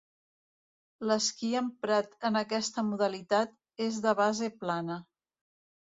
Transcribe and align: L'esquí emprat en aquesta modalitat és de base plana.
L'esquí 1.09 1.49
emprat 1.59 2.27
en 2.29 2.41
aquesta 2.41 2.87
modalitat 2.89 3.53
és 3.89 4.03
de 4.07 4.15
base 4.21 4.53
plana. 4.65 4.99